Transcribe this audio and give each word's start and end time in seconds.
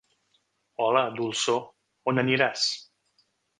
Hola, 0.85 1.03
dolçor, 1.19 1.61
on 2.13 2.25
aniràs? 2.25 2.67